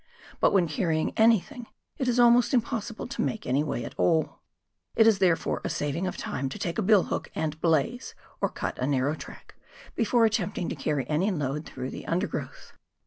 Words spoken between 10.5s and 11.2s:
to carry